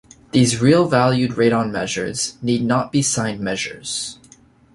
These 0.31 0.59
real-valued 0.59 1.33
Radon 1.33 1.69
measures 1.69 2.35
need 2.41 2.63
not 2.63 2.91
be 2.91 3.03
signed 3.03 3.39
measures. 3.39 4.17